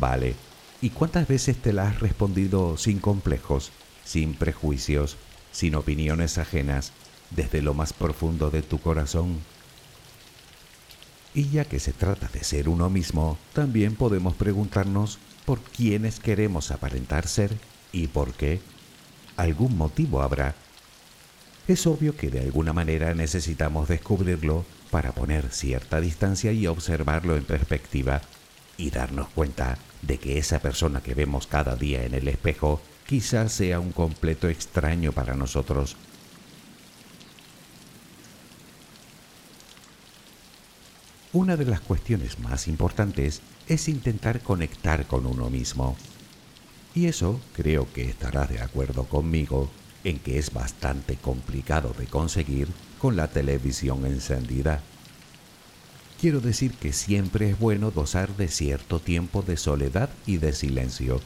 Vale. 0.00 0.34
¿Y 0.80 0.90
cuántas 0.90 1.28
veces 1.28 1.56
te 1.56 1.72
la 1.72 1.88
has 1.88 2.00
respondido 2.00 2.76
sin 2.76 2.98
complejos, 2.98 3.70
sin 4.04 4.34
prejuicios, 4.34 5.16
sin 5.52 5.76
opiniones 5.76 6.36
ajenas, 6.36 6.92
desde 7.30 7.62
lo 7.62 7.74
más 7.74 7.92
profundo 7.92 8.50
de 8.50 8.62
tu 8.62 8.80
corazón? 8.80 9.38
Y 11.34 11.50
ya 11.50 11.64
que 11.64 11.78
se 11.78 11.92
trata 11.92 12.28
de 12.32 12.42
ser 12.42 12.68
uno 12.68 12.90
mismo, 12.90 13.38
también 13.52 13.94
podemos 13.94 14.34
preguntarnos 14.34 15.18
por 15.44 15.60
quiénes 15.60 16.20
queremos 16.20 16.70
aparentar 16.70 17.26
ser 17.26 17.52
y 17.92 18.08
por 18.08 18.32
qué. 18.32 18.60
Algún 19.36 19.76
motivo 19.76 20.22
habrá. 20.22 20.54
Es 21.68 21.86
obvio 21.86 22.16
que 22.16 22.30
de 22.30 22.40
alguna 22.40 22.72
manera 22.72 23.14
necesitamos 23.14 23.88
descubrirlo 23.88 24.64
para 24.90 25.12
poner 25.12 25.50
cierta 25.50 26.00
distancia 26.00 26.52
y 26.52 26.66
observarlo 26.66 27.36
en 27.36 27.44
perspectiva 27.44 28.22
y 28.76 28.90
darnos 28.90 29.28
cuenta 29.28 29.76
de 30.02 30.18
que 30.18 30.38
esa 30.38 30.60
persona 30.60 31.02
que 31.02 31.14
vemos 31.14 31.46
cada 31.46 31.76
día 31.76 32.04
en 32.04 32.14
el 32.14 32.28
espejo 32.28 32.80
quizás 33.06 33.52
sea 33.52 33.80
un 33.80 33.92
completo 33.92 34.48
extraño 34.48 35.12
para 35.12 35.34
nosotros. 35.34 35.96
Una 41.34 41.58
de 41.58 41.66
las 41.66 41.82
cuestiones 41.82 42.38
más 42.38 42.68
importantes 42.68 43.42
es 43.66 43.88
intentar 43.88 44.40
conectar 44.40 45.06
con 45.06 45.26
uno 45.26 45.50
mismo. 45.50 45.94
Y 46.94 47.04
eso 47.04 47.38
creo 47.52 47.86
que 47.92 48.08
estarás 48.08 48.48
de 48.48 48.62
acuerdo 48.62 49.04
conmigo 49.04 49.68
en 50.04 50.18
que 50.20 50.38
es 50.38 50.54
bastante 50.54 51.16
complicado 51.16 51.94
de 51.98 52.06
conseguir 52.06 52.68
con 52.98 53.14
la 53.14 53.28
televisión 53.28 54.06
encendida. 54.06 54.80
Quiero 56.18 56.40
decir 56.40 56.72
que 56.72 56.94
siempre 56.94 57.50
es 57.50 57.58
bueno 57.58 57.92
gozar 57.92 58.34
de 58.38 58.48
cierto 58.48 58.98
tiempo 58.98 59.42
de 59.42 59.58
soledad 59.58 60.08
y 60.24 60.38
de 60.38 60.54
silencio. 60.54 61.20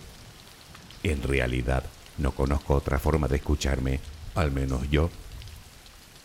En 1.05 1.23
realidad, 1.23 1.85
no 2.19 2.33
conozco 2.33 2.75
otra 2.75 2.99
forma 2.99 3.29
de 3.29 3.37
escucharme, 3.37 4.01
al 4.35 4.51
menos 4.51 4.91
yo. 4.91 5.11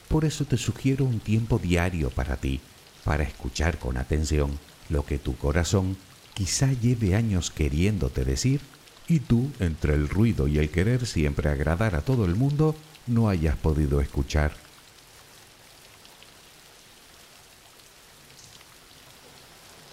Por 0.08 0.26
eso 0.26 0.46
te 0.46 0.58
sugiero 0.58 1.06
un 1.06 1.20
tiempo 1.20 1.60
diario 1.60 2.10
para 2.10 2.38
ti, 2.38 2.60
para 3.08 3.24
escuchar 3.24 3.80
con 3.80 3.96
atención 3.96 4.60
lo 4.90 5.06
que 5.06 5.18
tu 5.18 5.38
corazón 5.38 5.96
quizá 6.34 6.74
lleve 6.74 7.16
años 7.16 7.52
queriéndote 7.52 8.26
decir 8.26 8.60
y 9.08 9.22
tú, 9.22 9.50
entre 9.62 9.94
el 9.94 10.10
ruido 10.10 10.50
y 10.50 10.58
el 10.58 10.70
querer 10.70 11.08
siempre 11.08 11.50
agradar 11.50 11.96
a 11.96 12.02
todo 12.02 12.26
el 12.26 12.36
mundo, 12.36 12.76
no 13.06 13.30
hayas 13.30 13.56
podido 13.56 14.02
escuchar. 14.02 14.52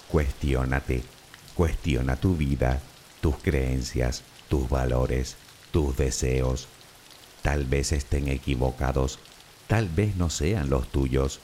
Cuestiónate, 0.09 1.05
cuestiona 1.55 2.17
tu 2.17 2.37
vida, 2.37 2.81
tus 3.21 3.37
creencias, 3.37 4.25
tus 4.49 4.69
valores, 4.69 5.37
tus 5.71 5.97
deseos. 5.97 6.67
Tal 7.43 7.65
vez 7.65 7.93
estén 7.93 8.27
equivocados, 8.27 9.21
tal 9.69 9.89
vez 9.89 10.17
no 10.17 10.31
sean 10.31 10.69
los 10.69 10.89
tuyos, 10.89 11.39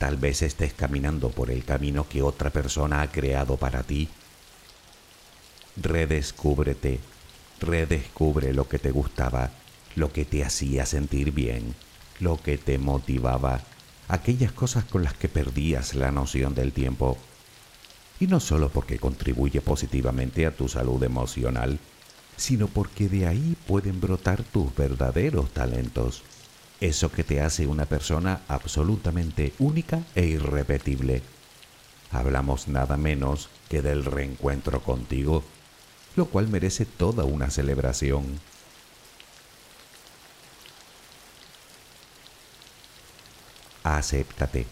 tal 0.00 0.16
vez 0.16 0.40
estés 0.40 0.72
caminando 0.72 1.28
por 1.28 1.50
el 1.50 1.62
camino 1.62 2.08
que 2.08 2.22
otra 2.22 2.48
persona 2.48 3.02
ha 3.02 3.12
creado 3.12 3.58
para 3.58 3.82
ti. 3.82 4.08
Redescúbrete, 5.76 7.00
redescubre 7.60 8.54
lo 8.54 8.66
que 8.66 8.78
te 8.78 8.92
gustaba, 8.92 9.50
lo 9.96 10.10
que 10.10 10.24
te 10.24 10.42
hacía 10.42 10.86
sentir 10.86 11.32
bien, 11.32 11.74
lo 12.18 12.42
que 12.42 12.56
te 12.56 12.78
motivaba, 12.78 13.60
aquellas 14.08 14.52
cosas 14.52 14.86
con 14.86 15.02
las 15.02 15.12
que 15.12 15.28
perdías 15.28 15.94
la 15.94 16.10
noción 16.10 16.54
del 16.54 16.72
tiempo 16.72 17.18
y 18.18 18.26
no 18.26 18.40
solo 18.40 18.70
porque 18.70 18.98
contribuye 18.98 19.60
positivamente 19.60 20.46
a 20.46 20.56
tu 20.56 20.66
salud 20.66 21.02
emocional, 21.02 21.78
sino 22.38 22.68
porque 22.68 23.10
de 23.10 23.26
ahí 23.26 23.54
pueden 23.66 24.00
brotar 24.00 24.44
tus 24.44 24.74
verdaderos 24.74 25.50
talentos. 25.50 26.22
Eso 26.80 27.12
que 27.12 27.24
te 27.24 27.42
hace 27.42 27.66
una 27.66 27.84
persona 27.84 28.40
absolutamente 28.48 29.52
única 29.58 30.02
e 30.14 30.24
irrepetible. 30.24 31.22
Hablamos 32.10 32.68
nada 32.68 32.96
menos 32.96 33.50
que 33.68 33.82
del 33.82 34.04
reencuentro 34.04 34.82
contigo, 34.82 35.44
lo 36.16 36.26
cual 36.26 36.48
merece 36.48 36.86
toda 36.86 37.24
una 37.24 37.50
celebración. 37.50 38.40
Acéptate, 43.82 44.66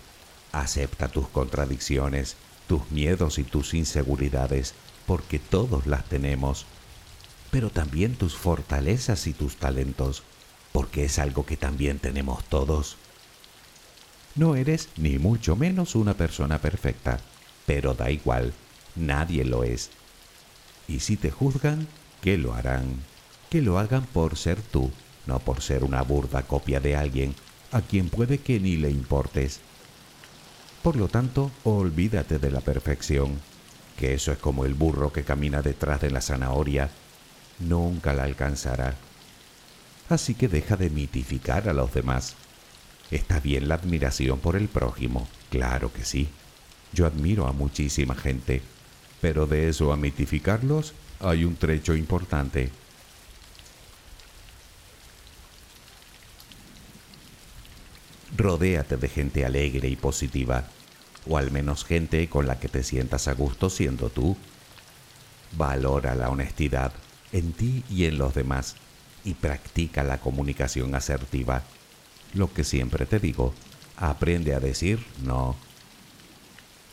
acepta 0.52 1.08
tus 1.08 1.28
contradicciones, 1.28 2.36
tus 2.66 2.90
miedos 2.90 3.38
y 3.38 3.44
tus 3.44 3.74
inseguridades, 3.74 4.74
porque 5.06 5.38
todos 5.38 5.86
las 5.86 6.04
tenemos, 6.06 6.64
pero 7.50 7.70
también 7.70 8.16
tus 8.16 8.34
fortalezas 8.34 9.26
y 9.26 9.32
tus 9.32 9.56
talentos, 9.56 10.22
porque 10.78 11.06
es 11.06 11.18
algo 11.18 11.44
que 11.44 11.56
también 11.56 11.98
tenemos 11.98 12.44
todos. 12.44 12.98
No 14.36 14.54
eres 14.54 14.90
ni 14.96 15.18
mucho 15.18 15.56
menos 15.56 15.96
una 15.96 16.14
persona 16.14 16.60
perfecta, 16.60 17.18
pero 17.66 17.94
da 17.94 18.12
igual, 18.12 18.52
nadie 18.94 19.44
lo 19.44 19.64
es. 19.64 19.90
Y 20.86 21.00
si 21.00 21.16
te 21.16 21.32
juzgan, 21.32 21.88
¿qué 22.22 22.38
lo 22.38 22.54
harán? 22.54 23.02
Que 23.50 23.60
lo 23.60 23.80
hagan 23.80 24.04
por 24.04 24.36
ser 24.36 24.62
tú, 24.62 24.92
no 25.26 25.40
por 25.40 25.62
ser 25.62 25.82
una 25.82 26.02
burda 26.02 26.42
copia 26.44 26.78
de 26.78 26.94
alguien 26.94 27.34
a 27.72 27.80
quien 27.80 28.08
puede 28.08 28.38
que 28.38 28.60
ni 28.60 28.76
le 28.76 28.90
importes. 28.90 29.58
Por 30.84 30.94
lo 30.94 31.08
tanto, 31.08 31.50
olvídate 31.64 32.38
de 32.38 32.52
la 32.52 32.60
perfección, 32.60 33.40
que 33.98 34.14
eso 34.14 34.30
es 34.30 34.38
como 34.38 34.64
el 34.64 34.74
burro 34.74 35.12
que 35.12 35.24
camina 35.24 35.60
detrás 35.60 36.00
de 36.00 36.12
la 36.12 36.20
zanahoria, 36.20 36.88
nunca 37.58 38.14
la 38.14 38.22
alcanzará. 38.22 38.94
Así 40.08 40.34
que 40.34 40.48
deja 40.48 40.76
de 40.76 40.90
mitificar 40.90 41.68
a 41.68 41.72
los 41.72 41.92
demás. 41.92 42.34
Está 43.10 43.40
bien 43.40 43.68
la 43.68 43.74
admiración 43.74 44.38
por 44.38 44.56
el 44.56 44.68
prójimo, 44.68 45.28
claro 45.50 45.92
que 45.92 46.04
sí. 46.04 46.28
Yo 46.92 47.06
admiro 47.06 47.46
a 47.46 47.52
muchísima 47.52 48.14
gente, 48.14 48.62
pero 49.20 49.46
de 49.46 49.68
eso 49.68 49.92
a 49.92 49.96
mitificarlos 49.96 50.94
hay 51.20 51.44
un 51.44 51.56
trecho 51.56 51.94
importante. 51.94 52.70
Rodéate 58.36 58.96
de 58.96 59.08
gente 59.08 59.44
alegre 59.44 59.88
y 59.88 59.96
positiva, 59.96 60.64
o 61.26 61.36
al 61.36 61.50
menos 61.50 61.84
gente 61.84 62.28
con 62.28 62.46
la 62.46 62.58
que 62.58 62.68
te 62.68 62.82
sientas 62.82 63.28
a 63.28 63.34
gusto 63.34 63.68
siendo 63.68 64.10
tú. 64.10 64.36
Valora 65.56 66.14
la 66.14 66.30
honestidad 66.30 66.92
en 67.32 67.52
ti 67.52 67.84
y 67.90 68.04
en 68.04 68.16
los 68.16 68.34
demás 68.34 68.76
y 69.24 69.34
practica 69.34 70.02
la 70.02 70.18
comunicación 70.18 70.94
asertiva. 70.94 71.62
Lo 72.34 72.52
que 72.52 72.64
siempre 72.64 73.06
te 73.06 73.18
digo, 73.18 73.54
aprende 73.96 74.54
a 74.54 74.60
decir 74.60 75.04
no. 75.24 75.56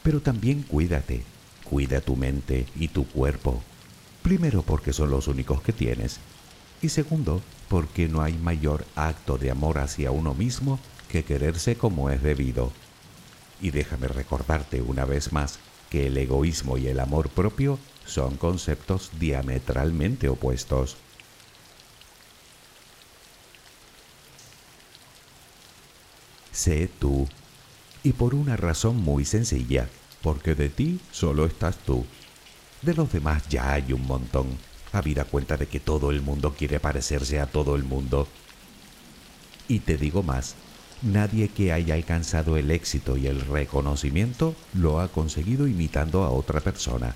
Pero 0.03 0.21
también 0.21 0.63
cuídate, 0.63 1.23
cuida 1.63 2.01
tu 2.01 2.15
mente 2.15 2.65
y 2.75 2.89
tu 2.89 3.07
cuerpo. 3.07 3.61
Primero 4.21 4.61
porque 4.63 4.93
son 4.93 5.09
los 5.09 5.27
únicos 5.27 5.61
que 5.61 5.73
tienes 5.73 6.19
y 6.81 6.89
segundo 6.89 7.41
porque 7.67 8.07
no 8.07 8.21
hay 8.21 8.33
mayor 8.33 8.85
acto 8.95 9.38
de 9.38 9.51
amor 9.51 9.79
hacia 9.79 10.11
uno 10.11 10.33
mismo 10.33 10.79
que 11.09 11.23
quererse 11.23 11.75
como 11.75 12.09
es 12.09 12.21
debido. 12.21 12.71
Y 13.61 13.71
déjame 13.71 14.07
recordarte 14.07 14.81
una 14.81 15.05
vez 15.05 15.31
más 15.31 15.59
que 15.89 16.07
el 16.07 16.17
egoísmo 16.17 16.77
y 16.77 16.88
el 16.88 16.99
amor 16.99 17.29
propio 17.29 17.79
son 18.05 18.38
conceptos 18.38 19.11
diametralmente 19.19 20.29
opuestos. 20.29 20.97
Sé 26.56 26.89
tú. 27.00 27.28
Y 28.02 28.13
por 28.13 28.34
una 28.34 28.56
razón 28.56 28.96
muy 28.96 29.26
sencilla, 29.26 29.89
porque 30.22 30.56
de 30.56 30.70
ti 30.70 31.02
solo 31.12 31.46
estás 31.46 31.78
tú. 31.80 32.06
De 32.82 32.94
los 32.94 33.12
demás 33.12 33.44
ya 33.50 33.74
hay 33.74 33.91
un 33.91 34.08
montón. 34.08 34.48
Habida 34.94 35.26
cuenta 35.26 35.58
de 35.58 35.68
que 35.68 35.82
todo 35.82 36.12
el 36.12 36.22
mundo 36.22 36.56
quiere 36.58 36.80
parecerse 36.80 37.41
a 37.41 37.48
todo 37.48 37.76
el 37.76 37.84
mundo. 37.84 38.30
Y 39.68 39.80
te 39.80 39.98
digo 39.98 40.24
más, 40.24 40.56
nadie 41.02 41.50
que 41.50 41.74
haya 41.74 41.96
alcanzado 41.96 42.56
el 42.56 42.72
éxito 42.72 43.18
y 43.18 43.28
el 43.28 43.41
reconocimiento 43.41 44.56
lo 44.74 45.02
ha 45.02 45.10
conseguido 45.10 45.68
imitando 45.68 46.24
a 46.24 46.30
otra 46.30 46.62
persona. 46.62 47.15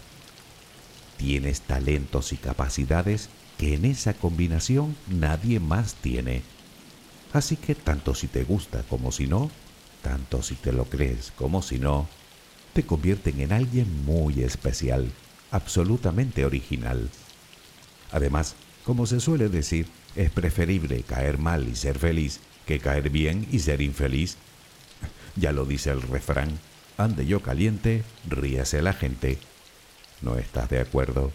Tienes 1.15 1.61
talentos 1.61 2.33
y 2.33 2.37
capacidades 2.37 3.29
que 3.57 3.75
en 3.75 3.85
esa 3.85 4.13
combinación 4.15 4.97
nadie 5.07 5.61
más 5.61 5.93
tiene. 5.93 6.43
Así 7.33 7.57
que 7.57 7.75
tanto 7.75 8.15
si 8.15 8.27
te 8.27 8.43
gusta 8.43 8.83
como 8.89 9.11
si 9.11 9.27
no, 9.27 9.51
tanto 10.01 10.41
si 10.41 10.55
te 10.55 10.71
lo 10.71 10.85
crees 10.85 11.31
como 11.35 11.61
si 11.61 11.77
no, 11.77 12.07
te 12.73 12.83
convierten 12.83 13.39
en 13.41 13.53
alguien 13.53 14.05
muy 14.05 14.41
especial, 14.41 15.11
absolutamente 15.51 16.45
original. 16.45 17.09
Además, 18.11 18.55
como 18.83 19.05
se 19.05 19.19
suele 19.19 19.49
decir, 19.49 19.87
es 20.15 20.31
preferible 20.31 21.03
caer 21.03 21.37
mal 21.37 21.67
y 21.67 21.75
ser 21.75 21.99
feliz 21.99 22.39
que 22.65 22.79
caer 22.79 23.09
bien 23.09 23.47
y 23.51 23.59
ser 23.59 23.81
infeliz. 23.81 24.37
Ya 25.35 25.51
lo 25.51 25.65
dice 25.65 25.91
el 25.91 26.01
refrán, 26.01 26.59
ande 26.97 27.25
yo 27.25 27.41
caliente, 27.41 28.03
ríase 28.27 28.81
la 28.81 28.93
gente. 28.93 29.37
¿No 30.21 30.37
estás 30.37 30.69
de 30.69 30.79
acuerdo? 30.79 31.31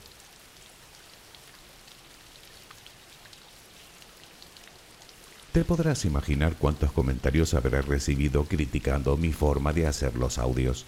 Te 5.54 5.64
podrás 5.64 6.04
imaginar 6.04 6.56
cuántos 6.58 6.90
comentarios 6.90 7.54
habré 7.54 7.80
recibido 7.80 8.42
criticando 8.42 9.16
mi 9.16 9.32
forma 9.32 9.72
de 9.72 9.86
hacer 9.86 10.16
los 10.16 10.38
audios. 10.38 10.84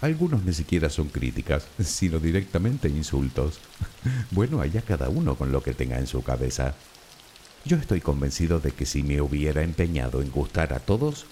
Algunos 0.00 0.44
ni 0.44 0.52
siquiera 0.52 0.88
son 0.88 1.08
críticas, 1.08 1.66
sino 1.82 2.20
directamente 2.20 2.88
insultos. 2.88 3.58
Bueno, 4.30 4.60
allá 4.60 4.82
cada 4.82 5.08
uno 5.08 5.34
con 5.34 5.50
lo 5.50 5.60
que 5.64 5.74
tenga 5.74 5.98
en 5.98 6.06
su 6.06 6.22
cabeza. 6.22 6.76
Yo 7.64 7.78
estoy 7.78 8.00
convencido 8.00 8.60
de 8.60 8.70
que 8.70 8.86
si 8.86 9.02
me 9.02 9.20
hubiera 9.20 9.64
empeñado 9.64 10.22
en 10.22 10.30
gustar 10.30 10.72
a 10.72 10.78
todos, 10.78 11.26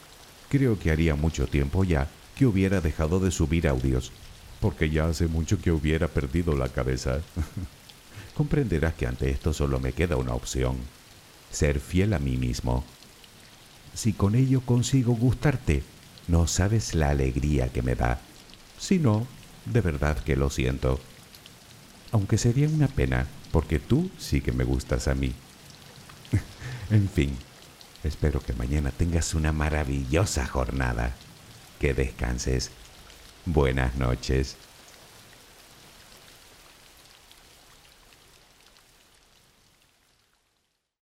creo 0.49 0.81
que 0.81 0.91
haría 0.91 1.15
mucho 1.15 1.47
tiempo 1.47 1.85
ya 1.85 2.09
que 2.35 2.45
hubiera 2.45 2.81
dejado 2.81 3.21
de 3.21 3.31
subir 3.31 3.69
audios, 3.69 4.11
porque 4.61 4.91
ya 4.91 5.07
hace 5.07 5.29
mucho 5.29 5.63
que 5.63 5.71
hubiera 5.71 6.09
perdido 6.09 6.57
la 6.57 6.71
cabeza. 6.71 7.21
Comprenderás 8.35 8.95
que 8.95 9.07
ante 9.07 9.31
esto 9.31 9.53
solo 9.53 9.79
me 9.79 9.93
queda 9.93 10.17
una 10.17 10.35
opción 10.35 10.98
ser 11.51 11.81
fiel 11.81 12.15
a 12.15 12.19
mí 12.19 12.37
mismo. 12.37 12.85
Si 13.95 14.13
con 14.13 14.35
ello 14.35 14.61
consigo 14.61 15.15
gustarte, 15.15 15.83
no 16.29 16.47
sabes 16.47 16.95
la 16.95 17.11
alegría 17.11 17.69
que 17.69 17.83
me 17.83 17.95
da. 17.95 18.21
Si 18.79 18.99
no, 18.99 19.27
de 19.65 19.81
verdad 19.81 20.19
que 20.19 20.37
lo 20.37 20.51
siento. 20.51 21.01
Aunque 22.13 22.39
sería 22.39 22.69
una 22.69 22.89
pena, 22.89 23.27
porque 23.51 23.79
tú 23.79 24.11
sí 24.19 24.41
que 24.41 24.53
me 24.53 24.65
gustas 24.65 25.09
a 25.09 25.15
mí. 25.15 25.35
en 26.91 27.09
fin, 27.09 27.37
espero 28.05 28.41
que 28.41 28.53
mañana 28.53 28.91
tengas 28.91 29.35
una 29.35 29.53
maravillosa 29.53 30.47
jornada. 30.47 31.15
Que 31.81 31.95
descanses. 31.95 32.71
Buenas 33.47 33.95
noches. 33.97 34.57